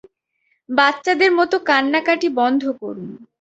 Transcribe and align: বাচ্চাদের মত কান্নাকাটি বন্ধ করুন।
বাচ্চাদের 0.69 1.31
মত 1.31 1.51
কান্নাকাটি 1.67 2.27
বন্ধ 2.39 2.63
করুন। 2.81 3.09